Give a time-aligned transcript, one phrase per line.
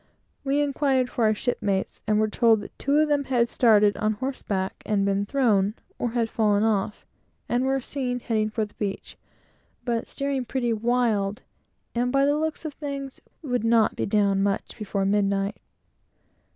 [0.43, 4.13] We inquired for our shipmates, and were told that two of them had started on
[4.13, 7.05] horseback and had been thrown or had fallen off,
[7.47, 9.15] and were seen heading for the beach,
[9.85, 11.43] but steering pretty wild,
[11.93, 15.57] and by the looks of things, would not be down much before midnight.